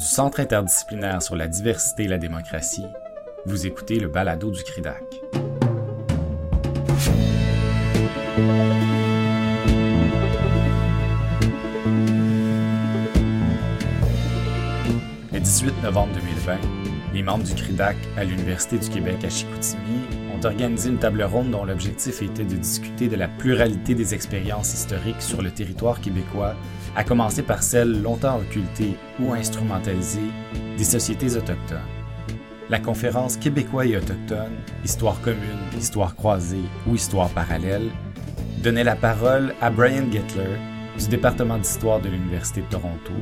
du 0.00 0.06
Centre 0.06 0.40
interdisciplinaire 0.40 1.20
sur 1.20 1.36
la 1.36 1.46
diversité 1.46 2.04
et 2.04 2.08
la 2.08 2.16
démocratie, 2.16 2.86
vous 3.44 3.66
écoutez 3.66 4.00
le 4.00 4.08
balado 4.08 4.50
du 4.50 4.62
CRIDAC. 4.62 5.02
Le 15.32 15.38
18 15.38 15.82
novembre 15.82 16.14
2020, 16.14 16.89
les 17.12 17.22
membres 17.22 17.44
du 17.44 17.54
CRIDAC 17.54 17.96
à 18.16 18.24
l'Université 18.24 18.78
du 18.78 18.88
Québec 18.88 19.24
à 19.24 19.30
Chicoutimi 19.30 20.00
ont 20.34 20.44
organisé 20.44 20.90
une 20.90 20.98
table 20.98 21.22
ronde 21.22 21.50
dont 21.50 21.64
l'objectif 21.64 22.22
était 22.22 22.44
de 22.44 22.56
discuter 22.56 23.08
de 23.08 23.16
la 23.16 23.28
pluralité 23.28 23.94
des 23.94 24.14
expériences 24.14 24.72
historiques 24.74 25.20
sur 25.20 25.42
le 25.42 25.50
territoire 25.50 26.00
québécois 26.00 26.54
à 26.96 27.04
commencer 27.04 27.42
par 27.42 27.62
celles 27.62 28.02
longtemps 28.02 28.38
occultées 28.38 28.96
ou 29.18 29.32
instrumentalisées 29.32 30.30
des 30.78 30.84
sociétés 30.84 31.36
autochtones. 31.36 31.78
La 32.68 32.78
conférence 32.78 33.36
Québécois 33.36 33.86
et 33.86 33.96
autochtones, 33.96 34.56
Histoire 34.84 35.20
commune, 35.20 35.40
Histoire 35.76 36.14
croisée 36.14 36.62
ou 36.86 36.94
Histoire 36.94 37.28
parallèle 37.30 37.90
donnait 38.62 38.84
la 38.84 38.94
parole 38.94 39.54
à 39.60 39.70
Brian 39.70 40.10
Gettler 40.12 40.56
du 40.98 41.08
département 41.08 41.58
d'histoire 41.58 42.00
de 42.00 42.08
l'Université 42.08 42.60
de 42.60 42.66
Toronto, 42.66 43.12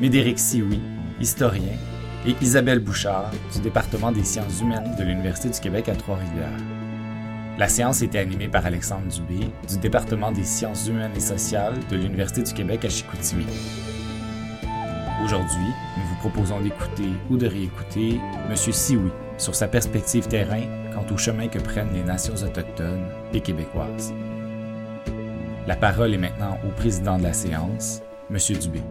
Médéric 0.00 0.38
Sioui, 0.38 0.80
historien, 1.20 1.76
et 2.26 2.34
Isabelle 2.40 2.80
Bouchard 2.80 3.30
du 3.52 3.60
département 3.60 4.10
des 4.10 4.24
sciences 4.24 4.60
humaines 4.60 4.96
de 4.98 5.04
l'Université 5.04 5.48
du 5.48 5.60
Québec 5.60 5.88
à 5.88 5.94
Trois-Rivières. 5.94 6.58
La 7.56 7.68
séance 7.68 8.02
était 8.02 8.18
animée 8.18 8.48
par 8.48 8.66
Alexandre 8.66 9.06
Dubé 9.06 9.46
du 9.68 9.78
département 9.78 10.32
des 10.32 10.44
sciences 10.44 10.88
humaines 10.88 11.12
et 11.16 11.20
sociales 11.20 11.78
de 11.90 11.96
l'Université 11.96 12.42
du 12.42 12.52
Québec 12.52 12.84
à 12.84 12.88
Chicoutimi. 12.88 13.46
Aujourd'hui, 15.24 15.72
nous 15.96 16.04
vous 16.04 16.16
proposons 16.16 16.60
d'écouter 16.60 17.10
ou 17.30 17.36
de 17.36 17.46
réécouter 17.46 18.20
M. 18.48 18.56
Sioui 18.56 19.10
sur 19.38 19.54
sa 19.54 19.68
perspective 19.68 20.26
terrain 20.26 20.62
quant 20.92 21.14
au 21.14 21.16
chemin 21.16 21.48
que 21.48 21.58
prennent 21.58 21.94
les 21.94 22.02
nations 22.02 22.34
autochtones 22.34 23.06
et 23.32 23.40
québécoises. 23.40 24.12
La 25.66 25.76
parole 25.76 26.14
est 26.14 26.18
maintenant 26.18 26.58
au 26.66 26.70
président 26.72 27.18
de 27.18 27.22
la 27.22 27.32
séance, 27.32 28.02
M. 28.30 28.38
Dubé. 28.58 28.82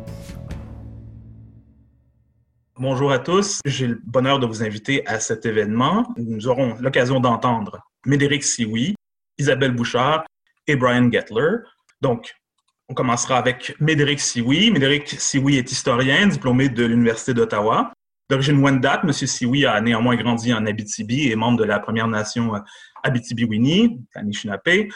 Bonjour 2.78 3.14
à 3.14 3.20
tous. 3.20 3.62
J'ai 3.64 3.88
le 3.88 4.02
bonheur 4.04 4.38
de 4.38 4.46
vous 4.46 4.62
inviter 4.62 5.08
à 5.08 5.22
cet 5.22 5.46
événement. 5.46 6.14
Nous 6.18 6.50
aurons 6.50 6.76
l'occasion 6.82 7.22
d'entendre 7.22 7.80
Médéric 8.06 8.44
Sioui, 8.44 8.96
Isabelle 9.38 9.72
Bouchard 9.72 10.26
et 10.68 10.76
Brian 10.76 11.10
Gettler. 11.10 11.60
Donc, 12.02 12.36
on 12.90 12.94
commencera 12.94 13.38
avec 13.38 13.80
Médéric 13.80 14.20
Sioui. 14.20 14.72
Médéric 14.72 15.08
Sioui 15.08 15.56
est 15.56 15.72
historien, 15.72 16.28
diplômé 16.28 16.68
de 16.68 16.84
l'Université 16.84 17.34
d'Ottawa. 17.34 17.94
D'origine 18.30 18.62
Wendat, 18.62 19.04
M. 19.06 19.14
Sioui 19.14 19.66
a 19.66 19.80
néanmoins 19.80 20.18
grandi 20.18 20.54
en 20.54 20.66
Abitibi 20.66 21.30
et 21.30 21.36
membre 21.38 21.60
de 21.60 21.64
la 21.64 21.80
Première 21.80 22.10
Nation 22.10 22.62
Abitibi-Winnie, 23.04 24.02
Anishinaabe. 24.16 24.90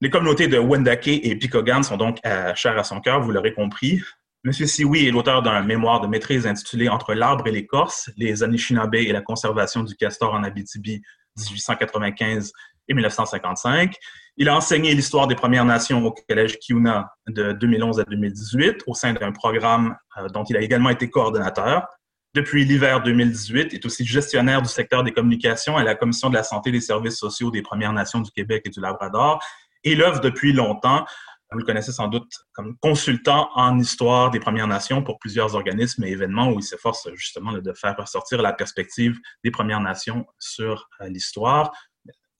Les 0.00 0.08
communautés 0.08 0.48
de 0.48 0.56
Wendake 0.56 1.08
et 1.08 1.36
Picogan 1.36 1.82
sont 1.82 1.98
donc 1.98 2.20
chères 2.54 2.78
à 2.78 2.84
son 2.84 3.00
cœur, 3.00 3.20
vous 3.20 3.32
l'aurez 3.32 3.52
compris. 3.52 4.00
M. 4.44 4.52
Sioui 4.52 5.06
est 5.06 5.12
l'auteur 5.12 5.40
d'un 5.40 5.62
mémoire 5.62 6.00
de 6.00 6.08
maîtrise 6.08 6.48
intitulé 6.48 6.88
Entre 6.88 7.14
l'arbre 7.14 7.46
et 7.46 7.52
l'écorce, 7.52 8.10
les 8.16 8.42
Anishinaabe 8.42 8.96
et 8.96 9.12
la 9.12 9.20
conservation 9.20 9.84
du 9.84 9.94
castor 9.94 10.34
en 10.34 10.42
Abitibi 10.42 11.00
1895 11.36 12.52
et 12.88 12.94
1955. 12.94 13.94
Il 14.36 14.48
a 14.48 14.56
enseigné 14.56 14.94
l'histoire 14.94 15.28
des 15.28 15.36
Premières 15.36 15.64
Nations 15.64 16.04
au 16.04 16.12
Collège 16.28 16.58
Kiuna 16.58 17.12
de 17.28 17.52
2011 17.52 18.00
à 18.00 18.02
2018 18.02 18.82
au 18.88 18.94
sein 18.94 19.12
d'un 19.12 19.30
programme 19.30 19.96
euh, 20.18 20.26
dont 20.28 20.42
il 20.42 20.56
a 20.56 20.60
également 20.60 20.90
été 20.90 21.08
coordonnateur. 21.08 21.86
Depuis 22.34 22.64
l'hiver 22.64 23.00
2018, 23.00 23.68
il 23.70 23.74
est 23.76 23.86
aussi 23.86 24.04
gestionnaire 24.04 24.60
du 24.60 24.68
secteur 24.68 25.04
des 25.04 25.12
communications 25.12 25.76
à 25.76 25.84
la 25.84 25.94
Commission 25.94 26.30
de 26.30 26.34
la 26.34 26.42
santé 26.42 26.70
et 26.70 26.72
des 26.72 26.80
services 26.80 27.16
sociaux 27.16 27.52
des 27.52 27.62
Premières 27.62 27.92
Nations 27.92 28.20
du 28.20 28.32
Québec 28.32 28.62
et 28.64 28.70
du 28.70 28.80
Labrador 28.80 29.40
et 29.84 29.94
l'œuvre 29.94 30.20
depuis 30.20 30.52
longtemps, 30.52 31.04
vous 31.52 31.58
le 31.58 31.64
connaissez 31.64 31.92
sans 31.92 32.08
doute, 32.08 32.32
comme 32.52 32.76
consultant 32.78 33.50
en 33.54 33.78
histoire 33.78 34.30
des 34.30 34.40
Premières 34.40 34.66
Nations 34.66 35.02
pour 35.02 35.18
plusieurs 35.18 35.54
organismes 35.54 36.04
et 36.04 36.10
événements 36.10 36.48
où 36.48 36.58
il 36.58 36.62
s'efforce 36.62 37.08
justement 37.14 37.52
de 37.52 37.72
faire 37.74 37.96
ressortir 37.96 38.42
la 38.42 38.52
perspective 38.52 39.18
des 39.44 39.50
Premières 39.50 39.80
Nations 39.80 40.26
sur 40.38 40.88
euh, 41.00 41.08
l'histoire 41.08 41.72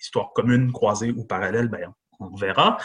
histoire 0.00 0.32
commune, 0.32 0.72
croisée 0.72 1.12
ou 1.12 1.22
parallèle, 1.22 1.68
ben, 1.68 1.94
on 2.18 2.34
verra. 2.34 2.76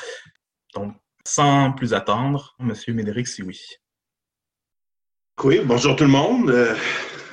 Donc, 0.75 0.93
sans 1.25 1.71
plus 1.71 1.95
attendre, 1.95 2.55
M. 2.59 2.73
Médéric 2.89 3.27
Sioui. 3.27 3.59
Oui, 5.43 5.61
bonjour 5.63 5.95
tout 5.95 6.03
le 6.03 6.11
monde. 6.11 6.51
Euh, 6.51 6.75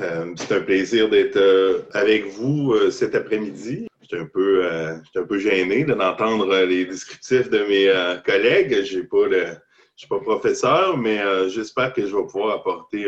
euh, 0.00 0.32
c'est 0.36 0.56
un 0.56 0.62
plaisir 0.62 1.10
d'être 1.10 1.86
avec 1.92 2.28
vous 2.28 2.74
cet 2.90 3.14
après-midi. 3.14 3.86
J'étais 4.04 4.22
un 4.22 4.26
peu, 4.26 4.66
un 4.66 5.24
peu 5.26 5.38
gêné 5.38 5.84
d'entendre 5.84 6.54
les 6.64 6.84
descriptifs 6.84 7.48
de 7.48 7.64
mes 7.64 8.20
collègues. 8.24 8.84
Je 8.84 8.98
ne 8.98 9.54
suis 9.96 10.08
pas 10.08 10.20
professeur, 10.20 10.98
mais 10.98 11.18
j'espère 11.48 11.94
que 11.94 12.06
je 12.06 12.14
vais 12.14 12.26
pouvoir 12.26 12.56
apporter 12.56 13.06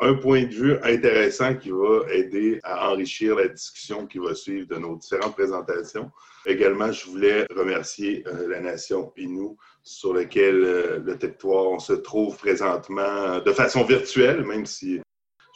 un 0.00 0.14
point 0.14 0.44
de 0.44 0.54
vue 0.54 0.76
intéressant 0.82 1.54
qui 1.56 1.70
va 1.70 2.02
aider 2.12 2.60
à 2.62 2.90
enrichir 2.90 3.34
la 3.34 3.48
discussion 3.48 4.06
qui 4.06 4.18
va 4.18 4.34
suivre 4.34 4.68
de 4.68 4.76
nos 4.76 4.96
différentes 4.96 5.34
présentations. 5.34 6.10
Également, 6.46 6.92
je 6.92 7.06
voulais 7.06 7.46
remercier 7.54 8.24
euh, 8.26 8.48
la 8.48 8.60
nation 8.60 9.12
Innu 9.16 9.56
sur 9.82 10.14
laquelle 10.14 10.62
euh, 10.62 10.98
le 11.04 11.18
territoire 11.18 11.80
se 11.80 11.92
trouve 11.92 12.36
présentement 12.36 13.40
de 13.40 13.52
façon 13.52 13.84
virtuelle, 13.84 14.44
même 14.44 14.64
si 14.64 15.00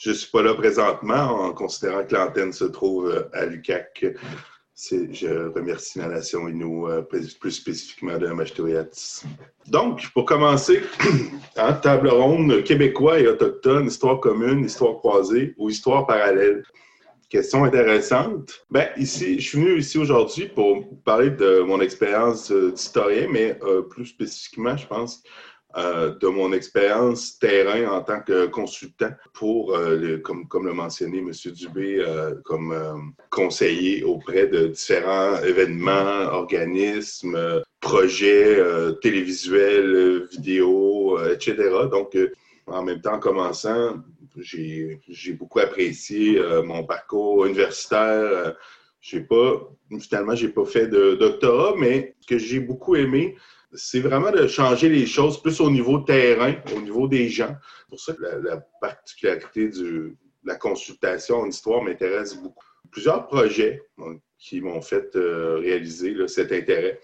je 0.02 0.10
ne 0.10 0.14
suis 0.14 0.30
pas 0.30 0.42
là 0.42 0.54
présentement, 0.54 1.46
en 1.46 1.52
considérant 1.52 2.04
que 2.04 2.14
l'antenne 2.14 2.52
se 2.52 2.64
trouve 2.64 3.08
euh, 3.08 3.22
à 3.32 3.46
l'UCAC. 3.46 4.04
Je 4.74 5.52
remercie 5.54 6.00
la 6.00 6.08
nation 6.08 6.48
Innu, 6.48 6.88
euh, 6.88 7.02
plus 7.02 7.52
spécifiquement 7.52 8.18
de 8.18 8.26
Machtoyatis. 8.26 9.22
Donc, 9.68 10.12
pour 10.12 10.24
commencer, 10.24 10.82
hein, 11.56 11.74
table 11.74 12.08
ronde 12.08 12.64
québécois 12.64 13.20
et 13.20 13.28
autochtone, 13.28 13.86
histoire 13.86 14.18
commune, 14.18 14.64
histoire 14.64 14.96
croisée 14.96 15.54
ou 15.56 15.70
histoire 15.70 16.04
parallèle. 16.04 16.64
Question 17.28 17.62
intéressante. 17.62 18.66
Ben, 18.72 18.88
ici, 18.96 19.38
je 19.38 19.48
suis 19.48 19.58
venu 19.58 19.78
ici 19.78 19.98
aujourd'hui 19.98 20.48
pour 20.48 20.84
parler 21.04 21.30
de 21.30 21.60
mon 21.60 21.80
expérience 21.80 22.50
euh, 22.50 22.72
d'historien, 22.72 23.28
mais 23.30 23.56
plus 23.88 24.06
spécifiquement, 24.06 24.76
je 24.76 24.86
pense, 24.88 25.22
euh, 25.77 26.15
de 26.19 26.27
mon 26.27 26.53
expérience 26.53 27.38
terrain 27.38 27.91
en 27.91 28.03
tant 28.03 28.21
que 28.21 28.44
consultant 28.47 29.09
pour, 29.33 29.75
euh, 29.75 30.19
comme, 30.19 30.47
comme 30.47 30.66
l'a 30.66 30.75
mentionné 30.75 31.19
M. 31.19 31.31
Dubé, 31.31 31.97
euh, 31.99 32.34
comme 32.44 33.15
conseiller 33.31 34.05
auprès 34.05 34.47
de 34.49 34.66
différents 34.66 35.38
événements, 35.43 36.28
organismes, 36.33 37.62
projets 37.81 38.59
télévisuels, 39.00 40.28
vidéos, 40.31 41.19
etc. 41.25 41.55
Donc, 41.91 42.19
en 42.66 42.83
même 42.83 43.00
temps, 43.00 43.15
en 43.15 43.19
commençant, 43.19 43.97
j'ai 44.37 45.00
beaucoup 45.39 45.60
apprécié 45.60 46.41
mon 46.65 46.84
parcours 46.84 47.47
universitaire. 47.47 48.56
j'ai 49.00 49.21
pas, 49.21 49.69
finalement, 50.00 50.34
j'ai 50.34 50.49
pas 50.49 50.66
fait 50.66 50.87
de 50.87 51.15
doctorat, 51.15 51.75
mais 51.78 52.15
que 52.28 52.37
j'ai 52.37 52.60
beaucoup 52.60 52.94
aimé, 52.94 53.37
c'est 53.75 54.00
vraiment 54.00 54.31
de 54.31 54.47
changer 54.47 54.88
les 54.88 55.06
choses 55.06 55.41
plus 55.41 55.60
au 55.60 55.71
niveau 55.71 55.99
terrain, 55.99 56.55
au 56.77 56.81
niveau 56.81 57.09
des 57.09 57.28
gens. 57.28 57.56
C'est 57.81 57.88
pour 57.88 58.00
ça 58.00 58.12
que 58.12 58.22
la, 58.22 58.56
particularité 58.81 59.69
de 59.69 60.15
la 60.44 60.56
consultation 60.56 61.41
en 61.41 61.47
histoire 61.47 61.83
m'intéresse 61.83 62.34
beaucoup. 62.34 62.65
Plusieurs 62.91 63.27
projets 63.27 63.83
qui 64.38 64.60
m'ont 64.60 64.83
fait 64.83 65.16
euh, 65.16 65.56
réaliser 65.59 66.16
cet 66.28 66.53
intérêt. 66.53 67.00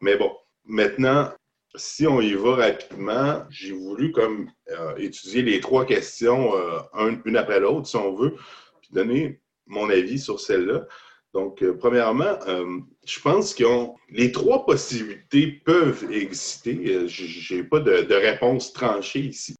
Mais 0.00 0.16
bon, 0.16 0.34
maintenant, 0.64 1.30
si 1.76 2.06
on 2.06 2.20
y 2.20 2.34
va 2.34 2.56
rapidement, 2.56 3.44
j'ai 3.50 3.72
voulu 3.72 4.10
comme 4.10 4.50
euh, 4.70 4.96
étudier 4.96 5.42
les 5.42 5.60
trois 5.60 5.84
questions 5.84 6.56
euh, 6.56 7.12
une 7.24 7.36
après 7.36 7.60
l'autre, 7.60 7.86
si 7.86 7.96
on 7.96 8.14
veut, 8.16 8.34
puis 8.80 8.90
donner 8.92 9.40
mon 9.66 9.88
avis 9.88 10.18
sur 10.18 10.40
celle-là. 10.40 10.86
Donc, 11.32 11.62
euh, 11.62 11.76
premièrement, 11.76 12.38
euh, 12.48 12.80
je 13.06 13.20
pense 13.20 13.54
que 13.54 13.64
les 14.10 14.32
trois 14.32 14.66
possibilités 14.66 15.60
peuvent 15.64 16.10
exister. 16.10 16.76
Euh, 16.88 17.06
je 17.08 17.54
n'ai 17.54 17.62
pas 17.62 17.78
de, 17.78 18.14
réponse 18.14 18.72
tranchée 18.72 19.20
ici. 19.20 19.54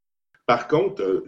Par 0.47 0.67
contre, 0.67 1.25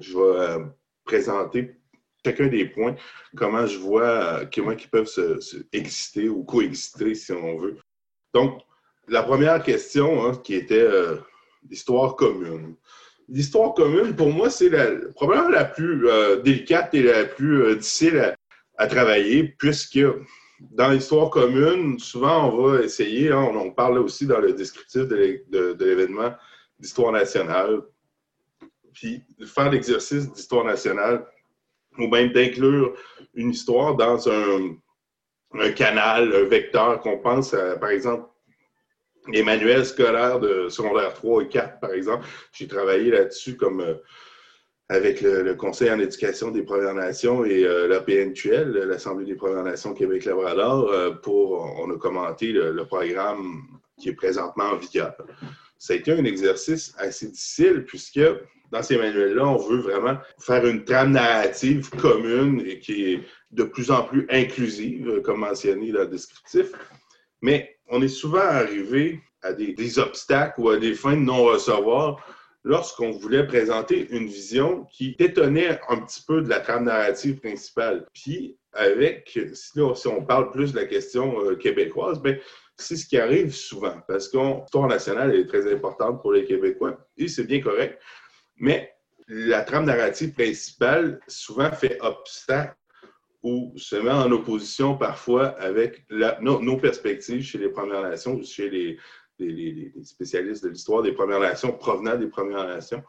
je 0.00 0.16
vais 0.16 0.64
présenter 1.04 1.76
chacun 2.24 2.46
des 2.46 2.64
points, 2.64 2.96
comment 3.36 3.66
je 3.66 3.78
vois, 3.78 4.46
comment 4.46 4.72
ils 4.72 4.88
peuvent 4.88 5.10
exister 5.72 6.30
ou 6.30 6.42
coexister, 6.42 7.14
si 7.14 7.32
on 7.32 7.58
veut. 7.58 7.76
Donc, 8.32 8.62
la 9.08 9.22
première 9.22 9.62
question, 9.62 10.24
hein, 10.24 10.40
qui 10.42 10.54
était 10.54 10.88
l'histoire 11.68 12.16
commune. 12.16 12.76
L'histoire 13.28 13.74
commune, 13.74 14.16
pour 14.16 14.30
moi, 14.32 14.48
c'est 14.48 14.70
probablement 15.14 15.50
la 15.50 15.66
plus 15.66 16.08
délicate 16.42 16.94
et 16.94 17.02
la 17.02 17.26
plus 17.26 17.76
difficile 17.76 18.18
à, 18.20 18.34
à 18.76 18.86
travailler, 18.86 19.44
puisque 19.58 20.00
dans 20.60 20.88
l'histoire 20.88 21.30
commune, 21.30 21.98
souvent, 21.98 22.50
on 22.50 22.62
va 22.62 22.82
essayer, 22.82 23.30
hein, 23.30 23.50
on, 23.54 23.70
parle 23.70 23.98
aussi 23.98 24.26
dans 24.26 24.40
le 24.40 24.52
descriptif 24.52 25.02
de 25.06 25.84
l'événement 25.84 26.32
d'histoire 26.78 27.12
nationale, 27.12 27.82
puis 28.92 29.22
faire 29.44 29.70
l'exercice 29.70 30.30
d'histoire 30.32 30.64
nationale 30.64 31.26
ou 31.98 32.08
même 32.08 32.32
d'inclure 32.32 32.94
une 33.34 33.50
histoire 33.50 33.94
dans 33.96 34.28
un, 34.28 34.76
canal, 35.76 36.34
un 36.34 36.44
vecteur 36.44 37.00
qu'on 37.00 37.18
pense, 37.18 37.54
à, 37.54 37.76
par 37.76 37.90
exemple, 37.90 38.28
les 39.28 39.42
manuels 39.42 39.86
scolaires 39.86 40.40
de 40.40 40.68
secondaire 40.68 41.14
3 41.14 41.42
et 41.42 41.48
4, 41.48 41.80
par 41.80 41.92
exemple. 41.92 42.26
J'ai 42.52 42.68
travaillé 42.68 43.10
là-dessus 43.10 43.56
comme 43.56 43.80
euh, 43.80 43.94
avec 44.88 45.22
le, 45.22 45.54
Conseil 45.54 45.90
en 45.90 45.98
éducation 45.98 46.50
des 46.50 46.62
Premières 46.62 46.94
Nations 46.94 47.44
et 47.44 47.64
euh, 47.64 47.88
la 47.88 48.00
PNQL, 48.00 48.70
l'Assemblée 48.86 49.24
des 49.24 49.34
Premières 49.34 49.64
Nations 49.64 49.94
Québec-Labrador, 49.94 50.90
euh, 50.90 51.10
pour, 51.12 51.52
on 51.80 51.90
a 51.90 51.96
commenté 51.96 52.52
le, 52.52 52.84
programme 52.84 53.62
qui 53.98 54.10
est 54.10 54.14
présentement 54.14 54.64
en 54.64 54.76
vigueur. 54.76 55.16
Ça 55.78 55.94
a 55.94 55.96
été 55.96 56.12
un 56.12 56.24
exercice 56.24 56.94
assez 56.98 57.28
difficile 57.28 57.84
puisque 57.86 58.20
dans 58.70 58.82
ces 58.82 58.98
manuels-là, 58.98 59.46
on 59.46 59.56
veut 59.56 59.78
vraiment 59.78 60.18
faire 60.38 60.66
une 60.66 60.84
trame 60.84 61.12
narrative 61.12 61.90
commune 61.90 62.62
et 62.66 62.78
qui 62.80 63.12
est 63.12 63.20
de 63.52 63.62
plus 63.62 63.90
en 63.90 64.02
plus 64.02 64.26
inclusive, 64.30 65.20
comme 65.22 65.40
mentionné 65.40 65.92
dans 65.92 66.00
le 66.00 66.08
descriptif. 66.08 66.72
Mais 67.40 67.76
on 67.88 68.02
est 68.02 68.08
souvent 68.08 68.40
arrivé 68.40 69.20
à 69.42 69.52
des, 69.52 69.74
des 69.74 69.98
obstacles 69.98 70.60
ou 70.60 70.70
à 70.70 70.76
des 70.76 70.94
fins 70.94 71.16
de 71.16 71.20
non-recevoir 71.20 72.18
lorsqu'on 72.64 73.12
voulait 73.12 73.46
présenter 73.46 74.08
une 74.10 74.26
vision 74.26 74.86
qui 74.90 75.14
détonnait 75.18 75.78
un 75.88 76.00
petit 76.00 76.22
peu 76.26 76.40
de 76.40 76.48
la 76.48 76.60
trame 76.60 76.84
narrative 76.84 77.38
principale. 77.38 78.06
Puis, 78.14 78.56
avec, 78.72 79.38
si, 79.52 79.80
on 79.80 80.24
parle 80.24 80.50
plus 80.50 80.72
de 80.72 80.80
la 80.80 80.86
question 80.86 81.40
euh, 81.44 81.56
québécoise, 81.56 82.20
ben, 82.20 82.38
c'est 82.76 82.96
ce 82.96 83.06
qui 83.06 83.18
arrive 83.18 83.54
souvent, 83.54 83.94
parce 84.08 84.28
que 84.28 84.36
l'histoire 84.36 84.88
nationale 84.88 85.34
est 85.34 85.46
très 85.46 85.72
importante 85.72 86.20
pour 86.22 86.32
les 86.32 86.44
Québécois, 86.44 86.98
et 87.16 87.28
c'est 87.28 87.44
bien 87.44 87.60
correct, 87.60 88.00
mais 88.56 88.92
la 89.28 89.62
trame 89.62 89.84
narrative 89.84 90.32
principale 90.32 91.20
souvent 91.28 91.70
fait 91.70 91.98
obstacle 92.00 92.74
ou 93.42 93.72
se 93.76 93.96
met 93.96 94.10
en 94.10 94.32
opposition 94.32 94.96
parfois 94.96 95.48
avec 95.60 96.04
nos, 96.40 96.76
perspectives 96.78 97.42
chez 97.42 97.58
les 97.58 97.68
Premières 97.68 98.02
Nations, 98.02 98.42
chez 98.42 98.70
les, 98.70 98.98
les, 99.38 99.92
spécialistes 100.02 100.64
de 100.64 100.70
l'histoire 100.70 101.02
des 101.02 101.12
Premières 101.12 101.40
Nations 101.40 101.72
provenant 101.72 102.16
des 102.16 102.26
Premières 102.26 102.66
Nations. 102.66 103.02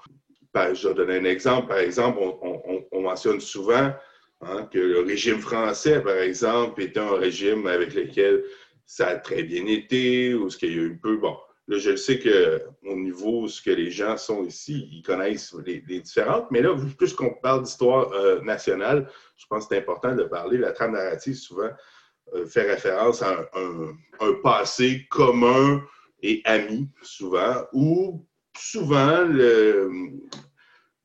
je 0.56 0.88
vais 0.88 0.94
donner 0.94 1.18
un 1.18 1.26
exemple. 1.26 1.68
Par 1.68 1.78
exemple, 1.78 2.20
on, 2.22 3.02
mentionne 3.02 3.40
souvent 3.40 3.94
hein, 4.42 4.70
que 4.72 4.80
le 4.80 5.02
régime 5.02 5.40
français, 5.40 6.02
par 6.02 6.18
exemple, 6.18 6.82
était 6.82 7.00
un 7.00 7.16
régime 7.16 7.68
avec 7.68 7.94
lequel 7.94 8.44
ça 8.86 9.08
a 9.08 9.16
très 9.18 9.44
bien 9.44 9.66
été, 9.68 10.34
ou 10.34 10.50
ce 10.50 10.58
qu'il 10.58 10.70
y 10.72 10.80
a 10.80 10.84
eu 10.84 10.98
peu, 10.98 11.18
bon, 11.18 11.36
Là, 11.68 11.80
je 11.80 11.96
sais 11.96 12.20
qu'au 12.20 12.96
niveau 12.96 13.48
ce 13.48 13.60
que 13.62 13.72
les 13.72 13.90
gens 13.90 14.18
sont 14.18 14.44
ici, 14.44 14.88
ils 14.92 15.02
connaissent 15.02 15.56
les, 15.66 15.82
différentes, 15.82 16.52
mais 16.52 16.62
là, 16.62 16.76
plus 16.98 17.14
qu'on 17.14 17.34
parle 17.34 17.64
d'histoire 17.64 18.12
euh, 18.12 18.40
nationale, 18.42 19.10
je 19.36 19.46
pense 19.50 19.64
que 19.64 19.74
c'est 19.74 19.82
important 19.82 20.16
de 20.16 20.24
parler. 20.26 20.60
La 20.60 20.74
trame 20.74 20.92
narrative, 20.92 21.34
souvent, 21.34 21.72
euh, 22.36 22.46
fait 22.46 22.70
référence 22.70 23.24
à 23.24 23.50
un, 23.56 24.34
passé 24.44 25.08
commun 25.10 25.82
et 26.26 26.42
ami, 26.46 26.90
souvent, 27.04 27.54
où 27.72 28.26
souvent 28.58 29.22
le, 29.22 29.92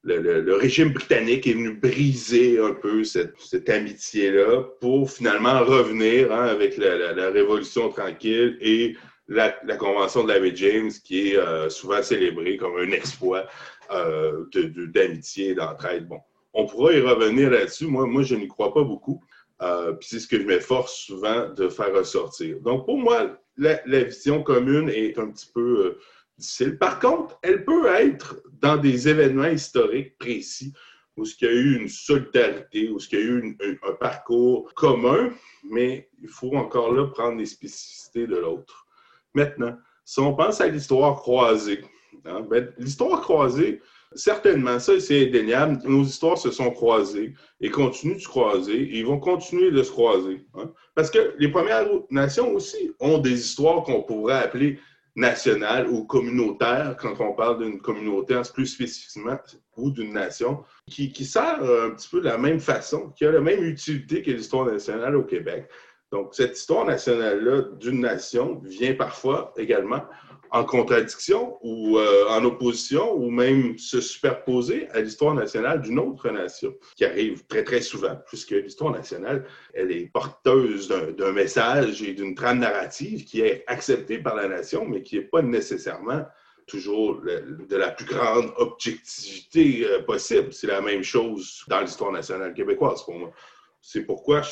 le, 0.02 0.56
régime 0.56 0.93
britannique 0.93 1.46
est 1.46 1.52
venu 1.52 1.75
briser 1.75 2.58
un 2.58 2.72
peu 2.72 3.05
cette, 3.05 3.69
amitié-là 3.69 4.62
pour 4.81 5.11
finalement 5.11 5.61
revenir 5.61 6.32
hein, 6.32 6.46
avec 6.46 6.78
la, 6.78 7.31
Révolution 7.31 7.90
tranquille 7.90 8.56
et 8.62 8.96
la, 9.28 9.50
Convention 9.78 10.22
de 10.22 10.28
David 10.28 10.56
James 10.56 10.90
qui 11.05 11.32
est 11.32 11.37
euh, 11.37 11.69
souvent 11.69 12.02
célébrée 12.02 12.56
comme 12.56 12.76
un 12.78 12.90
exploit 12.93 13.46
euh, 13.90 14.46
d'amitié 14.94 15.50
et 15.50 15.55
d'entraide. 15.55 16.08
Bon, 16.08 16.20
on 16.55 16.67
pourra 16.67 16.94
y 16.94 17.00
revenir 17.00 17.50
là-dessus. 17.50 17.87
Moi, 17.87 18.06
moi, 18.06 18.22
je 18.22 18.37
n'y 18.37 18.49
crois 18.49 18.72
pas 18.72 18.84
beaucoup. 18.84 19.22
Euh, 19.62 19.93
puis 19.93 20.09
c'est 20.09 20.21
ce 20.21 20.27
que 20.27 20.41
je 20.41 20.47
m'efforce 20.47 20.95
souvent 20.95 21.49
de 21.51 21.69
faire 21.69 21.95
ressortir. 21.95 22.61
Donc, 22.61 22.87
pour 22.87 22.99
moi, 22.99 23.39
la, 23.57 24.05
vision 24.05 24.43
commune 24.43 24.89
est 24.89 25.19
un 25.19 25.31
petit 25.31 25.51
peu 25.53 25.87
euh, 25.87 25.99
difficile. 26.39 26.79
Par 26.79 26.99
contre, 26.99 27.39
elle 27.43 27.65
peut 27.65 27.87
être 27.87 28.43
dans 28.61 28.79
des 28.79 29.09
événements 29.09 29.49
historiques 29.49 30.17
précis 30.19 30.73
où 31.17 31.25
il 31.25 31.47
y 31.47 31.49
a 31.49 31.53
eu 31.53 31.77
une 31.77 31.89
solidarité, 31.89 32.89
où 32.89 32.99
il 32.99 33.19
y 33.19 33.21
a 33.21 33.25
eu 33.25 33.59
un 33.87 33.93
parcours 33.93 34.73
commun, 34.75 35.31
mais 35.65 36.09
il 36.23 36.29
faut 36.29 36.55
encore 36.56 36.93
là 36.95 37.06
prendre 37.09 37.39
les 37.39 37.47
spécificités 37.47 38.27
de 38.27 38.37
l'autre. 38.37 38.87
Maintenant, 39.35 39.77
si 40.05 40.21
on 40.21 40.35
pense 40.35 40.61
à 40.61 40.69
l'histoire 40.69 41.17
croisée, 41.17 41.85
hein, 42.25 42.41
ben, 42.49 42.73
l'histoire 42.79 43.21
croisée, 43.21 43.83
Certainement, 44.15 44.81
ça 44.81 44.99
c'est 44.99 45.29
indéniable. 45.29 45.79
Nos 45.85 46.03
histoires 46.03 46.37
se 46.37 46.51
sont 46.51 46.71
croisées 46.73 47.35
et 47.61 47.71
continuent 47.71 48.17
de 48.17 48.21
se 48.21 48.29
croiser 48.29 48.83
et 48.83 48.99
ils 48.99 49.07
vont 49.07 49.21
continuer 49.21 49.71
de 49.71 49.83
se 49.83 49.91
croiser. 49.91 50.45
Hein. 50.55 50.73
Parce 50.97 51.11
que 51.11 51.35
les 51.39 51.49
Premières 51.49 51.87
Nations 52.11 52.53
aussi 52.53 52.93
ont 52.99 53.19
des 53.19 53.39
histoires 53.39 53.85
qu'on 53.85 54.03
pourrait 54.03 54.43
appeler 54.43 54.81
nationales 55.15 55.89
ou 55.89 56.05
communautaires 56.05 56.97
quand 56.99 57.21
on 57.21 57.35
parle 57.35 57.62
d'une 57.62 57.81
communauté 57.81 58.41
plus 58.53 58.67
spécifiquement 58.67 59.39
ou 59.77 59.91
d'une 59.91 60.13
nation 60.13 60.65
qui, 60.87 61.13
qui 61.13 61.25
sert 61.25 61.63
un 61.63 61.91
petit 61.91 62.09
peu 62.09 62.21
de 62.21 62.27
la 62.27 62.39
même 62.39 62.61
façon, 62.61 63.11
qui 63.11 63.25
a 63.25 63.31
la 63.31 63.41
même 63.41 63.63
utilité 63.65 64.23
que 64.23 64.31
l'histoire 64.31 64.67
nationale 64.67 65.17
au 65.17 65.25
Québec. 65.25 65.69
Donc, 66.13 66.35
cette 66.35 66.59
histoire 66.59 66.85
nationale-là 66.85 67.63
d'une 67.79 68.01
nation 68.01 68.61
vient 68.65 68.95
parfois 68.95 69.53
également 69.56 70.03
en 70.52 70.64
contradiction 70.64 71.58
ou 71.62 71.99
euh, 71.99 72.29
en 72.29 72.44
opposition 72.44 73.14
ou 73.14 73.31
même 73.31 73.79
se 73.79 74.00
superposer 74.00 74.88
à 74.91 75.00
l'histoire 75.00 75.35
nationale 75.35 75.81
d'une 75.81 75.99
autre 75.99 76.29
nation, 76.31 76.75
qui 76.97 77.05
arrive 77.05 77.47
très, 77.47 77.64
très 77.64 77.81
souvent, 77.81 78.17
puisque 78.26 78.50
l'histoire 78.50 78.93
nationale, 78.93 79.47
elle 79.75 79.93
est 79.93 80.11
porteuse 80.12 80.88
d'un 80.88 81.32
message 81.32 82.02
et 82.02 82.14
d'une 82.14 82.35
trame 82.35 82.58
narrative 82.58 83.25
qui 83.25 83.41
est 83.41 83.64
acceptée 83.67 84.19
par 84.19 84.35
la 84.35 84.49
nation, 84.49 84.85
mais 84.87 85.02
qui 85.02 85.17
n'est 85.17 85.23
pas 85.23 85.43
nécessairement 85.43 86.25
toujours 86.67 87.20
de 87.20 87.76
la 87.76 87.91
plus 87.91 88.06
grande 88.06 88.53
objectivité 88.56 89.85
euh, 89.85 90.03
possible. 90.03 90.53
C'est 90.53 90.69
la 90.69 90.81
même 90.81 91.03
chose 91.03 91.64
dans 91.69 91.81
l'histoire 91.81 92.12
nationale 92.12 92.55
québécoise 92.55 93.05
pour 93.05 93.19
moi. 93.19 93.32
C'est 93.81 94.03
pourquoi 94.03 94.43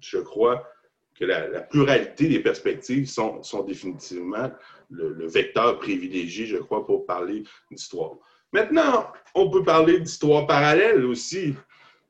je, 0.00 0.18
crois 0.18 0.66
que 1.18 1.24
la, 1.24 1.60
pluralité 1.60 2.28
des 2.28 2.40
perspectives 2.40 3.08
sont, 3.08 3.40
définitivement 3.66 4.50
le, 4.90 5.26
vecteur 5.26 5.78
privilégié, 5.78 6.46
je 6.46 6.58
crois, 6.58 6.86
pour 6.86 7.06
parler 7.06 7.42
d'histoire. 7.70 8.12
Maintenant, 8.52 9.06
on 9.34 9.50
peut 9.50 9.62
parler 9.62 10.00
d'histoire 10.00 10.46
parallèle 10.46 11.04
aussi. 11.04 11.54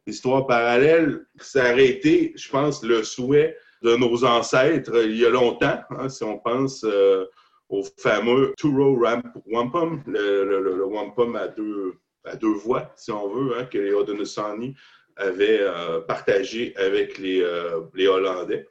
L'histoire 0.07 0.47
parallèle, 0.47 1.27
ça 1.39 1.73
aurait 1.73 1.89
été, 1.89 2.33
je 2.37 2.49
pense, 2.49 2.83
le 2.83 3.03
souhait 3.03 3.57
de 3.83 3.97
nos 3.97 4.25
ancêtres 4.25 5.05
il 5.05 5.17
y 5.17 5.25
a 5.25 5.31
longtemps. 5.31 5.81
Hein, 5.91 6.09
si 6.09 6.25
on 6.25 6.39
pense 6.39 6.85
euh, 6.85 7.25
au 7.69 7.83
fameux 7.99 8.55
Turo 8.57 8.99
Wampum, 9.47 10.03
le, 10.07 10.85
wampum 10.85 11.37
à 11.37 11.49
deux, 11.49 11.95
à 12.25 12.37
deux 12.37 12.55
voix, 12.55 12.93
si 12.97 13.11
on 13.11 13.29
veut, 13.29 13.59
hein, 13.59 13.65
que 13.65 13.79
les 13.79 13.93
Haudenosaunee 13.93 14.75
avaient 15.17 15.61
euh, 15.61 16.01
partagé 16.01 16.75
avec 16.77 17.19
les, 17.19 17.43
euh, 17.43 17.81
les 17.95 18.07
Hollandais 18.07 18.67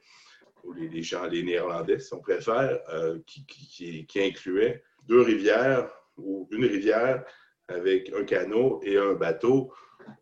les, 0.74 1.02
gens, 1.02 1.26
les 1.26 1.42
Néerlandais, 1.42 1.98
si 1.98 2.12
on 2.14 2.20
préfère, 2.20 2.80
euh, 2.90 3.18
qui, 3.26 3.44
qui, 3.46 4.20
incluait 4.20 4.82
deux 5.06 5.22
rivières 5.22 5.90
ou 6.16 6.48
une 6.50 6.64
rivière 6.64 7.24
avec 7.68 8.12
un 8.12 8.24
canot 8.24 8.80
et 8.82 8.96
un 8.96 9.14
bateau, 9.14 9.72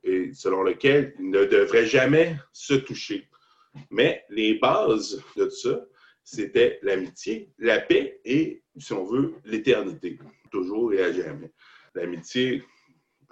et 0.03 0.33
selon 0.33 0.63
lequel 0.63 1.15
ils 1.19 1.31
ne 1.31 1.45
devraient 1.45 1.87
jamais 1.87 2.37
se 2.53 2.75
toucher. 2.75 3.29
Mais 3.91 4.25
les 4.31 4.59
bases 4.59 5.23
de 5.37 5.49
ça, 5.49 5.87
c'était 6.25 6.81
l'amitié, 6.83 7.53
la 7.59 7.81
paix 7.81 8.21
et, 8.25 8.63
si 8.77 8.93
on 8.93 9.05
veut, 9.05 9.35
l'éternité, 9.45 10.19
toujours 10.51 10.93
et 10.93 11.03
à 11.03 11.13
jamais. 11.13 11.53
L'amitié, 11.95 12.65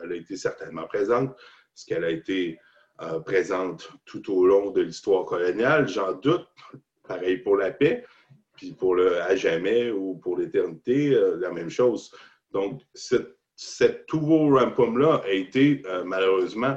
elle 0.02 0.12
a 0.12 0.16
été 0.16 0.36
certainement 0.36 0.86
présente, 0.86 1.34
parce 1.34 1.84
qu'elle 1.86 2.04
a 2.04 2.10
été 2.10 2.58
euh, 3.02 3.18
présente 3.20 3.90
tout 4.04 4.32
au 4.32 4.46
long 4.46 4.70
de 4.70 4.80
l'histoire 4.80 5.24
coloniale, 5.24 5.88
j'en 5.88 6.12
doute. 6.12 6.46
Pareil 7.06 7.38
pour 7.38 7.56
la 7.56 7.70
paix, 7.70 8.04
puis 8.56 8.72
pour 8.72 8.94
le 8.94 9.20
à 9.20 9.36
jamais 9.36 9.90
ou 9.90 10.16
pour 10.16 10.38
l'éternité, 10.38 11.14
euh, 11.14 11.36
la 11.36 11.50
même 11.50 11.70
chose. 11.70 12.14
Donc, 12.50 12.82
cette, 12.94 13.36
cette 13.56 14.12
nouveau 14.12 14.56
rampum-là 14.56 15.22
a 15.24 15.30
été 15.30 15.82
euh, 15.86 16.04
malheureusement 16.04 16.74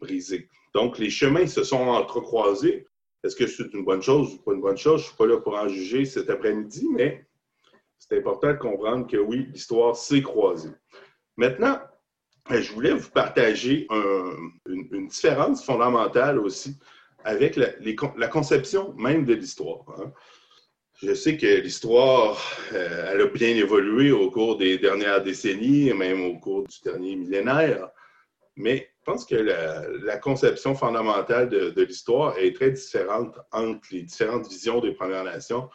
brisé. 0.00 0.48
Donc, 0.74 0.98
les 0.98 1.10
chemins 1.10 1.46
se 1.46 1.64
sont 1.64 1.88
entrecroisés. 1.88 2.86
Est-ce 3.22 3.36
que 3.36 3.46
c'est 3.46 3.72
une 3.72 3.84
bonne 3.84 4.02
chose 4.02 4.34
ou 4.34 4.38
pas 4.38 4.52
une 4.52 4.60
bonne 4.60 4.76
chose? 4.76 5.00
Je 5.00 5.04
ne 5.04 5.08
suis 5.08 5.16
pas 5.16 5.26
là 5.26 5.36
pour 5.38 5.54
en 5.54 5.68
juger 5.68 6.04
cet 6.04 6.28
après-midi, 6.28 6.88
mais 6.92 7.24
c'est 7.98 8.18
important 8.18 8.48
de 8.48 8.58
comprendre 8.58 9.06
que 9.06 9.16
oui, 9.16 9.46
l'histoire 9.52 9.94
s'est 9.94 10.22
croisée. 10.22 10.72
Maintenant, 11.36 11.78
je 12.50 12.72
voulais 12.72 12.92
vous 12.92 13.10
partager 13.10 13.86
une, 14.66 15.06
différence 15.06 15.64
fondamentale 15.64 16.38
aussi 16.38 16.76
avec 17.24 17.56
la, 17.56 18.28
conception 18.28 18.92
même 18.94 19.24
de 19.24 19.34
l'histoire. 19.34 19.84
Hein. 19.98 20.12
Je 21.02 21.14
sais 21.14 21.36
que 21.36 21.60
l'histoire, 21.60 22.40
euh, 22.72 23.12
elle 23.12 23.22
a 23.22 23.26
bien 23.26 23.56
évolué 23.56 24.12
au 24.12 24.30
cours 24.30 24.56
des 24.56 24.78
dernières 24.78 25.22
décennies 25.22 25.92
même 25.92 26.24
au 26.24 26.38
cours 26.38 26.62
du 26.62 26.76
dernier 26.84 27.16
millénaire. 27.16 27.90
Mais 28.54 28.88
je 29.00 29.04
pense 29.10 29.24
que 29.24 29.34
la, 29.34 30.16
conception 30.18 30.76
fondamentale 30.76 31.48
de, 31.48 31.82
l'histoire 31.82 32.38
est 32.38 32.54
très 32.54 32.70
différente 32.70 33.34
entre 33.50 33.88
les 33.90 34.02
différentes 34.02 34.48
visions 34.48 34.80
des 34.80 34.92
Premières 34.92 35.24
Nations 35.24 35.68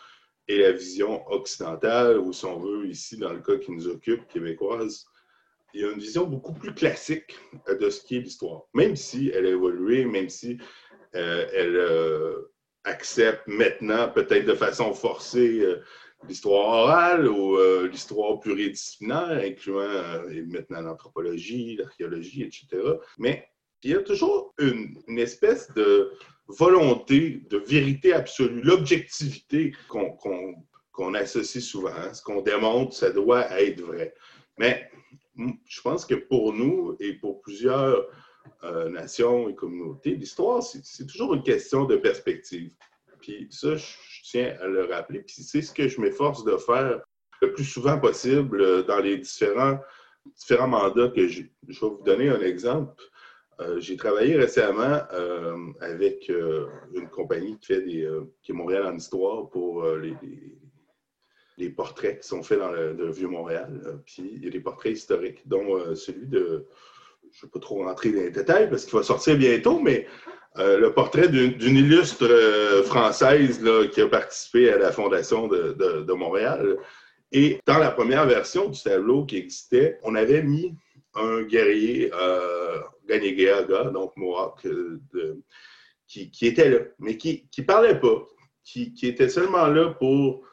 et 0.48 0.60
la 0.60 0.72
vision 0.72 1.28
occidentale, 1.30 2.20
ou 2.20 2.32
si 2.32 2.46
on 2.46 2.60
veut, 2.60 2.88
ici, 2.88 3.18
dans 3.18 3.34
le 3.34 3.42
cas 3.42 3.58
qui 3.58 3.72
nous 3.72 3.90
occupe, 3.90 4.28
québécoise, 4.30 5.08
il 5.74 5.82
y 5.82 5.84
a 5.84 5.92
une 5.92 6.00
vision 6.00 6.26
beaucoup 6.26 6.54
plus 6.54 6.74
classique 6.74 7.36
de 7.68 7.90
ce 7.90 8.02
qui 8.02 8.16
est 8.16 8.22
l'histoire. 8.22 8.62
Même 8.74 8.96
si 8.96 9.30
elle 9.34 9.46
a 9.46 9.50
évolué, 9.50 10.06
même 10.06 10.30
si 10.30 10.58
elle 11.18 11.76
euh, 11.76 12.52
accepte 12.84 13.48
maintenant, 13.48 14.10
peut-être 14.10 14.46
de 14.46 14.54
façon 14.54 14.94
forcée, 14.94 15.60
euh, 15.60 15.82
l'histoire 16.28 16.68
orale 16.68 17.28
ou 17.28 17.58
l'histoire 17.86 18.40
pluridisciplinaire, 18.40 19.40
incluant 19.46 20.24
maintenant 20.48 20.82
l'anthropologie, 20.82 21.76
l'archéologie, 21.76 22.42
etc. 22.42 22.82
Mais 23.20 23.48
il 23.84 23.92
y 23.92 23.94
a 23.94 24.02
toujours 24.02 24.56
une, 24.58 25.20
espèce 25.20 25.72
de 25.74 26.12
volonté 26.48 27.44
de 27.52 27.58
vérité 27.58 28.14
absolue, 28.14 28.62
l'objectivité 28.62 29.74
qu'on 29.88 31.14
associe 31.14 31.64
souvent. 31.64 31.94
Hein. 31.96 32.14
Ce 32.16 32.24
qu'on 32.24 32.42
démontre, 32.42 32.94
ça 32.96 33.12
doit 33.12 33.46
être 33.62 33.82
vrai. 33.82 34.16
Mais 34.58 34.90
je 35.66 35.82
pense 35.82 36.06
que 36.06 36.16
pour 36.16 36.54
nous 36.54 36.96
et 37.00 37.14
pour 37.14 37.42
plusieurs 37.42 38.08
euh, 38.64 38.90
nations 38.90 39.50
et 39.50 39.56
communautés, 39.56 40.16
l'histoire, 40.16 40.64
c'est 40.64 41.06
toujours 41.06 41.34
une 41.34 41.44
question 41.44 41.86
de 41.86 41.96
perspective. 41.96 42.74
Puis 43.20 43.48
ça, 43.50 43.76
je 43.76 43.86
tiens 44.24 44.56
à 44.62 44.68
le 44.68 44.86
rappeler. 44.86 45.22
Puis 45.22 45.44
c'est 45.44 45.62
ce 45.62 45.74
que 45.74 45.88
je 45.88 46.00
m'efforce 46.00 46.44
de 46.44 46.56
faire 46.58 47.02
le 47.42 47.54
plus 47.54 47.66
souvent 47.66 48.00
possible 48.00 48.86
dans 48.86 49.00
les 49.00 49.18
différents, 49.18 49.80
différents 50.36 50.68
mandats 50.68 51.10
que 51.10 51.28
j'ai. 51.28 51.52
Je 51.68 51.80
vais 51.80 51.88
vous 51.88 52.04
donner 52.04 52.30
un 52.30 52.42
exemple. 52.42 53.04
Euh, 53.60 53.80
j'ai 53.80 53.98
travaillé 53.98 54.36
récemment 54.36 55.02
euh, 55.14 55.58
avec 55.82 56.30
une 56.30 57.10
compagnie 57.10 57.58
qui 57.58 57.66
fait 57.66 57.82
des, 57.82 58.08
qui 58.44 58.52
est 58.52 58.56
Montréal 58.56 58.86
en 58.86 58.96
histoire 58.96 59.50
pour 59.50 59.86
les, 59.96 60.16
les 61.58 61.70
portraits 61.70 62.22
qui 62.22 62.28
sont 62.28 62.44
faits 62.44 62.60
dans 62.60 62.72
le, 62.72 63.12
Vieux-Montréal. 63.12 63.82
Euh, 63.86 63.98
puis 64.06 64.32
il 64.36 64.44
y 64.44 64.48
a 64.48 64.52
des 64.52 64.60
portraits 64.60 64.94
historiques, 64.94 65.48
dont 65.48 65.76
euh, 65.76 65.96
celui 65.96 66.28
de, 66.28 66.68
je 67.38 67.46
ne 67.46 67.50
vais 67.50 67.52
pas 67.54 67.60
trop 67.60 67.84
rentrer 67.84 68.10
dans 68.10 68.22
les 68.22 68.32
détails 68.32 68.68
parce 68.68 68.86
qu'il 68.86 68.98
va 68.98 69.04
sortir 69.04 69.38
bientôt, 69.38 69.80
mais 69.80 70.08
euh, 70.58 70.80
le 70.80 70.92
portrait 70.92 71.28
d'une 71.28 71.78
illustre 71.78 72.28
française 72.86 73.64
qui 73.94 74.02
a 74.02 74.08
participé 74.08 74.72
à 74.72 74.80
la 74.80 74.92
fondation 74.92 75.48
de, 75.48 76.14
Montréal. 76.14 76.78
Et 77.32 77.60
dans 77.68 77.78
la 77.78 77.92
première 77.92 78.26
version 78.26 78.70
du 78.70 78.82
tableau 78.82 79.26
qui 79.26 79.38
existait, 79.38 80.00
on 80.02 80.16
avait 80.16 80.42
mis 80.42 80.74
un 81.14 81.44
guerrier 81.44 82.12
euh, 82.14 82.80
donc 83.94 84.18
Mohawk, 84.18 84.68
qui, 86.08 86.32
était 86.42 86.70
là, 86.70 86.80
mais 87.00 87.18
qui 87.18 87.48
ne 87.58 87.64
parlait 87.64 88.00
pas, 88.00 88.26
qui, 88.64 88.94
était 89.04 89.30
seulement 89.30 89.68
là 89.68 89.92
pour 89.92 90.44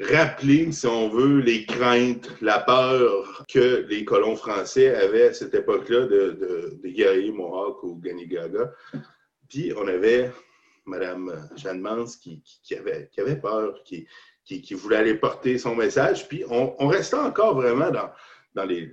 rappeler, 0.00 0.70
si 0.72 0.86
on 0.86 1.08
veut, 1.08 1.40
les 1.40 1.64
craintes, 1.64 2.30
la 2.40 2.60
peur 2.60 3.44
que 3.48 3.86
les 3.88 4.04
colons 4.04 4.36
français 4.36 4.94
avaient 4.94 5.28
à 5.28 5.34
cette 5.34 5.54
époque-là 5.54 6.06
de, 6.06 6.78
des 6.82 6.92
guerriers 6.92 7.32
Mohawks 7.32 7.82
ou 7.82 7.96
Ganigaga. 7.96 8.72
Puis 9.48 9.72
on 9.76 9.86
avait 9.86 10.30
Mme 10.86 11.48
Jeanne 11.56 11.80
Mans 11.80 12.04
qui, 12.20 12.42
avait, 12.76 13.08
qui 13.12 13.20
avait 13.20 13.40
peur, 13.40 13.82
qui, 13.84 14.06
qui, 14.44 14.74
voulait 14.74 14.96
aller 14.96 15.14
porter 15.14 15.58
son 15.58 15.74
message. 15.74 16.28
Puis 16.28 16.44
on, 16.48 16.86
restait 16.86 17.16
encore 17.16 17.54
vraiment 17.54 17.90
dans, 17.90 18.10
dans, 18.54 18.64
les, 18.64 18.90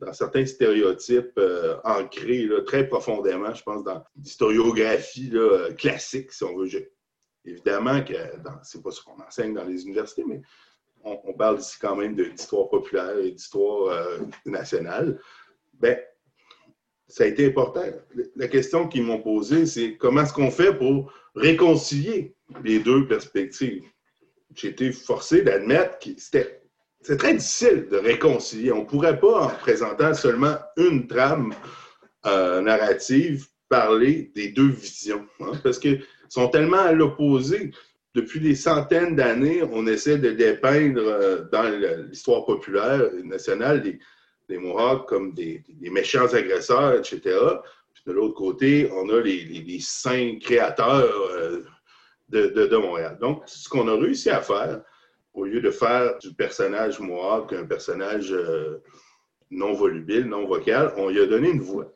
dans 0.00 0.12
certains 0.12 0.46
stéréotypes 0.46 1.38
euh, 1.38 1.76
ancrés 1.84 2.48
très 2.66 2.86
profondément, 2.88 3.54
je 3.54 3.62
pense, 3.62 3.84
dans 3.84 4.02
l'historiographie 4.16 5.32
classique, 5.76 6.32
si 6.32 6.44
on 6.44 6.56
veut. 6.56 6.68
Évidemment 7.48 8.02
que 8.02 8.14
c'est 8.62 8.82
pas 8.82 8.90
ce 8.90 9.02
qu'on 9.02 9.20
enseigne 9.20 9.54
dans 9.54 9.64
les 9.64 9.84
universités, 9.84 10.24
mais 10.26 10.40
on, 11.04 11.32
parle 11.32 11.60
ici 11.60 11.78
quand 11.80 11.96
même 11.96 12.14
d'histoire 12.14 12.68
populaire 12.68 13.16
et 13.18 13.30
d'histoire 13.30 13.88
euh, 13.88 14.18
nationale. 14.44 15.20
Ben, 15.74 15.98
ça 17.06 17.24
a 17.24 17.26
été 17.26 17.46
important. 17.46 17.84
La 18.36 18.48
question 18.48 18.88
qu'ils 18.88 19.04
m'ont 19.04 19.22
posée, 19.22 19.64
c'est 19.64 19.96
comment 19.96 20.22
est-ce 20.22 20.32
qu'on 20.32 20.50
fait 20.50 20.74
pour 20.74 21.12
réconcilier 21.34 22.34
les 22.62 22.80
deux 22.80 23.06
perspectives? 23.06 23.84
J'ai 24.54 24.68
été 24.68 24.92
forcé 24.92 25.42
d'admettre 25.42 25.98
que 26.00 26.10
c'était 26.18 26.58
c'est 27.00 27.16
très 27.16 27.34
difficile 27.34 27.88
de 27.90 27.96
réconcilier. 27.96 28.72
On 28.72 28.80
ne 28.80 28.84
pourrait 28.84 29.20
pas, 29.20 29.46
en 29.46 29.48
présentant 29.48 30.14
seulement 30.14 30.56
une 30.76 31.06
trame 31.06 31.54
euh, 32.26 32.60
narrative, 32.60 33.46
parler 33.68 34.32
des 34.34 34.48
deux 34.48 34.68
visions. 34.68 35.26
Hein, 35.40 35.52
parce 35.62 35.78
que 35.78 35.98
sont 36.28 36.48
tellement 36.48 36.80
à 36.80 36.92
l'opposé. 36.92 37.70
Depuis 38.14 38.40
des 38.40 38.54
centaines 38.54 39.16
d'années, 39.16 39.62
on 39.62 39.86
essaie 39.86 40.18
de 40.18 40.30
dépeindre 40.30 41.02
euh, 41.02 41.44
dans 41.52 41.68
l'histoire 42.08 42.44
populaire 42.44 43.10
nationale 43.24 43.82
les, 43.82 43.98
les 44.48 44.58
Mohawks 44.58 45.08
comme 45.08 45.32
des, 45.32 45.62
méchants 45.80 46.32
agresseurs, 46.32 46.94
etc. 46.94 47.20
Puis 47.94 48.02
de 48.06 48.12
l'autre 48.12 48.34
côté, 48.34 48.90
on 48.92 49.08
a 49.10 49.20
les, 49.20 49.78
saints 49.80 50.38
créateurs 50.40 51.30
euh, 51.32 51.64
de, 52.28 52.76
Montréal. 52.76 53.18
Donc, 53.20 53.42
ce 53.46 53.68
qu'on 53.68 53.88
a 53.88 53.96
réussi 53.96 54.30
à 54.30 54.40
faire, 54.40 54.82
au 55.34 55.44
lieu 55.44 55.60
de 55.60 55.70
faire 55.70 56.18
du 56.18 56.32
personnage 56.34 56.98
Mohawk 56.98 57.52
un 57.52 57.66
personnage 57.66 58.32
euh, 58.32 58.82
non 59.50 59.72
volubile, 59.72 60.24
non 60.24 60.46
vocal, 60.46 60.92
on 60.96 61.08
lui 61.08 61.20
a 61.20 61.26
donné 61.26 61.50
une 61.50 61.60
voix. 61.60 61.92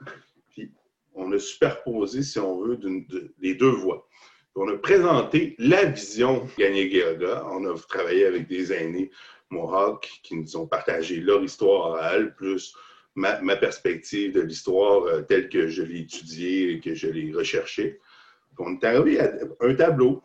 On 1.14 1.32
a 1.32 1.38
superposé, 1.38 2.22
si 2.22 2.38
on 2.38 2.62
veut, 2.62 2.78
les 3.40 3.54
deux 3.54 3.70
voix. 3.70 4.08
On 4.54 4.68
a 4.68 4.76
présenté 4.76 5.54
la 5.58 5.84
vision 5.84 6.46
gagné 6.58 7.02
On 7.50 7.64
a 7.64 7.78
travaillé 7.88 8.26
avec 8.26 8.48
des 8.48 8.72
aînés 8.72 9.10
Mohawks 9.50 10.20
qui 10.22 10.36
nous 10.36 10.56
ont 10.56 10.66
partagé 10.66 11.20
leur 11.20 11.42
histoire 11.42 11.92
orale, 11.92 12.34
plus 12.34 12.74
ma, 13.14 13.56
perspective 13.56 14.32
de 14.32 14.40
l'histoire 14.40 15.04
euh, 15.04 15.22
telle 15.22 15.48
que 15.48 15.68
je 15.68 15.82
l'ai 15.82 16.00
étudiée 16.00 16.72
et 16.72 16.80
que 16.80 16.94
je 16.94 17.08
l'ai 17.08 17.32
recherchée. 17.32 18.00
On 18.58 18.74
est 18.74 18.84
arrivé 18.84 19.20
à 19.20 19.32
un 19.60 19.74
tableau 19.74 20.22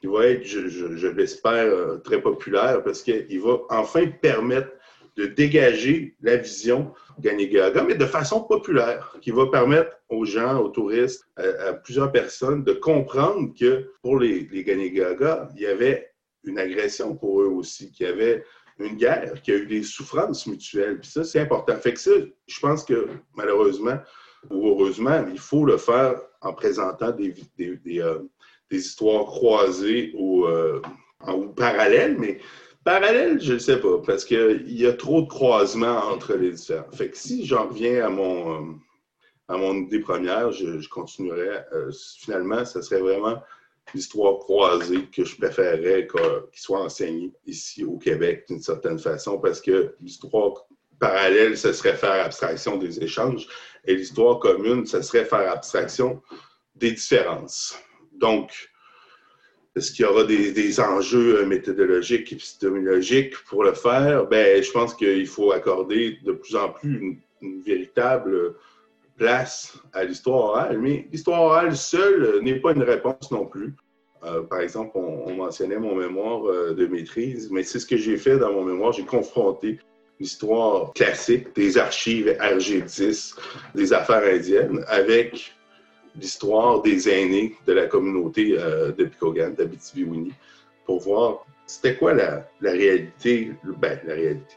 qui 0.00 0.06
va 0.06 0.26
être, 0.26 0.44
je 0.44 1.08
l'espère, 1.08 1.66
euh, 1.66 1.98
très 1.98 2.20
populaire 2.20 2.82
parce 2.82 3.02
qu'il 3.02 3.40
va 3.40 3.58
enfin 3.70 4.06
permettre 4.06 4.70
de 5.18 5.26
dégager 5.26 6.14
la 6.22 6.36
vision 6.36 6.92
Ganigaga, 7.18 7.82
mais 7.82 7.96
de 7.96 8.06
façon 8.06 8.44
populaire, 8.44 9.16
qui 9.20 9.32
va 9.32 9.48
permettre 9.48 9.90
aux 10.08 10.24
gens, 10.24 10.60
aux 10.60 10.68
touristes, 10.68 11.24
à, 11.36 11.72
plusieurs 11.72 12.12
personnes 12.12 12.62
de 12.62 12.72
comprendre 12.72 13.52
que 13.58 13.90
pour 14.00 14.20
les, 14.20 14.48
les 14.52 14.60
il 14.60 15.60
y 15.60 15.66
avait 15.66 16.12
une 16.44 16.58
agression 16.58 17.16
pour 17.16 17.42
eux 17.42 17.48
aussi, 17.48 17.90
qu'il 17.90 18.06
y 18.06 18.08
avait 18.08 18.44
une 18.78 18.96
guerre, 18.96 19.42
qu'il 19.42 19.54
y 19.54 19.56
a 19.56 19.60
eu 19.60 19.66
des 19.66 19.82
souffrances 19.82 20.46
mutuelles. 20.46 21.00
Puis 21.00 21.10
ça, 21.10 21.24
c'est 21.24 21.40
important. 21.40 21.76
Fait 21.78 21.94
que 21.94 22.00
ça, 22.00 22.12
je 22.46 22.60
pense 22.60 22.84
que 22.84 23.08
malheureusement 23.34 23.98
ou 24.50 24.68
heureusement, 24.68 25.26
il 25.32 25.40
faut 25.40 25.64
le 25.64 25.78
faire 25.78 26.14
en 26.42 26.52
présentant 26.52 27.10
des, 27.10 27.34
des, 27.56 27.76
des, 27.78 28.00
euh, 28.00 28.20
histoires 28.70 29.24
croisées 29.24 30.12
ou, 30.16 30.44
euh, 30.44 30.80
ou 31.26 31.48
parallèles, 31.48 32.16
mais 32.20 32.38
Parallèle, 32.88 33.38
je 33.38 33.52
ne 33.52 33.58
sais 33.58 33.78
pas, 33.78 33.98
parce 33.98 34.24
qu'il 34.24 34.72
y 34.72 34.86
a 34.86 34.94
trop 34.94 35.20
de 35.20 35.28
croisements 35.28 36.06
entre 36.06 36.32
les 36.32 36.52
différents. 36.52 36.90
Fait 36.90 37.14
si 37.14 37.44
j'en 37.44 37.68
reviens 37.68 38.06
à 38.06 38.08
mon, 38.08 38.54
euh, 38.54 38.72
à 39.46 39.58
mon 39.58 39.74
idée 39.74 40.00
première, 40.00 40.52
je, 40.52 40.88
continuerai. 40.88 41.64
Euh, 41.74 41.92
finalement, 42.18 42.64
ce 42.64 42.80
serait 42.80 43.02
vraiment 43.02 43.42
l'histoire 43.92 44.38
croisée 44.38 45.04
que 45.14 45.22
je 45.22 45.36
préférerais 45.36 46.08
qu'il 46.08 46.60
soit 46.62 46.80
enseignée 46.80 47.30
ici 47.44 47.84
au 47.84 47.98
Québec 47.98 48.46
d'une 48.48 48.62
certaine 48.62 48.98
façon, 48.98 49.38
parce 49.38 49.60
que 49.60 49.94
l'histoire 50.00 50.54
parallèle, 50.98 51.58
ce 51.58 51.74
serait 51.74 51.94
faire 51.94 52.24
abstraction 52.24 52.78
des 52.78 53.04
échanges, 53.04 53.46
et 53.84 53.96
l'histoire 53.96 54.38
commune, 54.38 54.86
ce 54.86 55.02
serait 55.02 55.26
faire 55.26 55.52
abstraction 55.52 56.22
des 56.74 56.92
différences. 56.92 57.78
Donc, 58.12 58.70
est-ce 59.78 59.92
qu'il 59.92 60.04
y 60.04 60.08
aura 60.08 60.24
des, 60.24 60.80
enjeux 60.80 61.40
euh, 61.40 61.46
méthodologiques, 61.46 62.32
épistémologiques 62.32 63.34
pour 63.44 63.64
le 63.64 63.72
faire? 63.72 64.26
Ben, 64.26 64.62
je 64.62 64.70
pense 64.70 64.94
qu'il 64.94 65.26
faut 65.26 65.52
accorder 65.52 66.18
de 66.24 66.32
plus 66.32 66.56
en 66.56 66.68
plus 66.70 66.98
une, 67.40 67.62
véritable 67.64 68.56
place 69.16 69.78
à 69.92 70.02
l'histoire 70.02 70.50
orale. 70.50 70.78
Mais 70.80 71.06
l'histoire 71.12 71.42
orale 71.42 71.76
seule 71.76 72.24
euh, 72.24 72.40
n'est 72.40 72.58
pas 72.58 72.72
une 72.72 72.82
réponse 72.82 73.30
non 73.30 73.46
plus. 73.46 73.74
Euh, 74.24 74.42
par 74.42 74.60
exemple, 74.60 74.90
on, 74.96 75.32
mentionnait 75.34 75.78
mon 75.78 75.94
mémoire 75.94 76.42
de 76.74 76.86
maîtrise, 76.86 77.48
mais 77.52 77.62
c'est 77.62 77.78
ce 77.78 77.86
que 77.86 77.96
j'ai 77.96 78.16
fait 78.16 78.36
dans 78.36 78.52
mon 78.52 78.64
mémoire. 78.64 78.92
J'ai 78.92 79.04
confronté 79.04 79.78
l'histoire 80.18 80.92
classique 80.94 81.54
des 81.54 81.78
archives 81.78 82.36
RG10, 82.40 83.36
des 83.76 83.92
affaires 83.92 84.24
indiennes, 84.24 84.84
avec 84.88 85.52
l'histoire 86.20 86.82
des 86.82 87.08
aînés 87.08 87.54
de 87.66 87.72
la 87.72 87.86
communauté 87.86 88.56
euh, 88.58 88.92
de 88.92 89.04
Picogan, 89.04 89.54
d'Abitibi-Winnie, 89.54 90.32
pour 90.84 91.00
voir 91.00 91.46
c'était 91.66 91.96
quoi 91.96 92.14
la, 92.14 92.48
réalité, 92.62 93.52
ben, 93.62 94.00
la 94.06 94.14
réalité. 94.14 94.54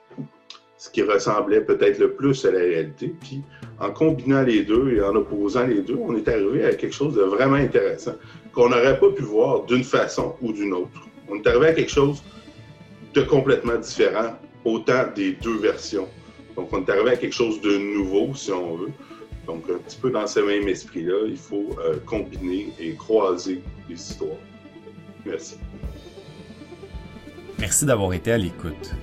ce 0.78 0.90
qui 0.90 1.04
ressemblait 1.04 1.62
peut-être 1.62 2.00
le 2.00 2.14
plus 2.14 2.46
à 2.46 2.52
la 2.52 2.60
réalité. 2.60 3.14
Puis 3.20 3.42
en 3.80 3.92
combinant 3.92 4.42
les 4.44 4.64
deux 4.64 4.96
et 4.96 5.02
en 5.02 5.16
opposant 5.16 5.68
les 5.68 5.82
deux, 5.82 5.98
on 6.00 6.16
est 6.16 6.28
arrivé 6.28 6.64
à 6.66 6.74
quelque 6.74 6.96
chose 6.96 7.16
de 7.16 7.22
vraiment 7.22 7.56
intéressant 7.56 8.16
qu'on 8.54 8.70
n'aurait 8.70 9.00
pas 9.00 9.12
pu 9.12 9.24
voir 9.24 9.66
d'une 9.66 9.84
façon 9.84 10.36
ou 10.42 10.54
d'une 10.54 10.74
autre. 10.74 11.08
On 11.30 11.36
est 11.36 11.48
arrivé 11.48 11.68
à 11.68 11.74
quelque 11.74 11.92
chose 11.92 12.24
de 13.14 13.22
complètement 13.22 13.78
différent, 13.78 14.38
autant 14.64 15.04
des 15.14 15.34
deux 15.34 15.58
versions. 15.58 16.08
Donc 16.56 16.70
on 16.72 16.84
est 16.84 16.90
arrivé 16.90 17.12
à 17.12 17.16
quelque 17.18 17.36
chose 17.36 17.60
de 17.62 17.78
nouveau, 17.78 18.34
si 18.36 18.52
on 18.52 18.76
veut. 18.78 18.92
Donc 19.48 19.64
un 19.70 19.78
petit 19.78 19.98
peu 19.98 20.12
dans 20.12 20.28
ce 20.28 20.40
même 20.40 20.68
esprit-là, 20.68 21.28
il 21.28 21.38
faut 21.38 21.70
euh, 21.80 21.98
combiner 22.06 22.74
et 22.80 22.94
croiser 22.94 23.62
les 23.90 23.96
histoires. 23.96 24.38
Merci. 25.26 25.58
Merci 27.60 27.86
d'avoir 27.86 28.14
été 28.14 28.32
à 28.32 28.38
l'écoute. 28.38 28.94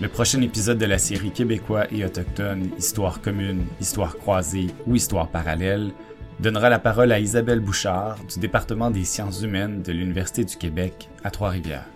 Le 0.00 0.08
prochain 0.08 0.40
épisode 0.40 0.78
de 0.78 0.86
la 0.86 0.96
série 0.96 1.30
Québécois 1.30 1.84
et 1.92 2.06
autochtones 2.06 2.70
Histoire 2.78 3.20
commune, 3.20 3.66
Histoire 3.80 4.16
croisée 4.16 4.68
ou 4.86 4.94
Histoire 4.94 5.28
parallèle 5.28 5.92
donnera 6.38 6.70
la 6.70 6.78
parole 6.78 7.12
à 7.12 7.20
Isabelle 7.20 7.60
Bouchard 7.60 8.16
du 8.32 8.40
département 8.40 8.90
des 8.90 9.04
sciences 9.04 9.42
humaines 9.42 9.82
de 9.82 9.92
l'Université 9.92 10.44
du 10.44 10.56
Québec 10.56 11.10
à 11.22 11.30
Trois-Rivières. 11.30 11.86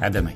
À 0.00 0.08
demain. 0.08 0.32